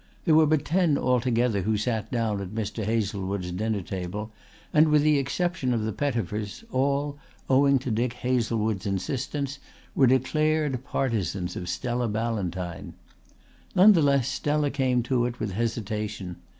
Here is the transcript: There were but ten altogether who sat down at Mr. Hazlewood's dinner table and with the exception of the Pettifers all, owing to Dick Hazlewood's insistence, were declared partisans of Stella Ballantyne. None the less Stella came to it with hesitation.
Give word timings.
There 0.25 0.33
were 0.33 0.47
but 0.47 0.65
ten 0.65 0.97
altogether 0.97 1.61
who 1.61 1.77
sat 1.77 2.11
down 2.11 2.41
at 2.41 2.49
Mr. 2.55 2.83
Hazlewood's 2.85 3.51
dinner 3.51 3.83
table 3.83 4.31
and 4.73 4.87
with 4.89 5.03
the 5.03 5.19
exception 5.19 5.75
of 5.75 5.83
the 5.83 5.93
Pettifers 5.93 6.63
all, 6.71 7.19
owing 7.47 7.77
to 7.77 7.91
Dick 7.91 8.13
Hazlewood's 8.13 8.87
insistence, 8.87 9.59
were 9.93 10.07
declared 10.07 10.83
partisans 10.83 11.55
of 11.55 11.69
Stella 11.69 12.07
Ballantyne. 12.07 12.95
None 13.75 13.91
the 13.93 14.01
less 14.01 14.27
Stella 14.27 14.71
came 14.71 15.03
to 15.03 15.27
it 15.27 15.39
with 15.39 15.51
hesitation. 15.51 16.37